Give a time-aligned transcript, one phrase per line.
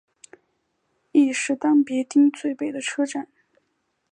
[1.11, 3.27] 亦是当别町最北的车站。